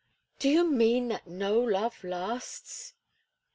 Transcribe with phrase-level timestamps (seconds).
[0.39, 2.95] "Do you mean that no love lasts?"